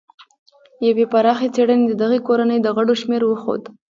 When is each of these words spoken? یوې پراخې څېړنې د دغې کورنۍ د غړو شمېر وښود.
یوې 0.87 1.05
پراخې 1.11 1.47
څېړنې 1.55 1.85
د 1.87 1.93
دغې 2.01 2.19
کورنۍ 2.27 2.57
د 2.61 2.67
غړو 2.75 2.93
شمېر 3.01 3.21
وښود. 3.25 3.63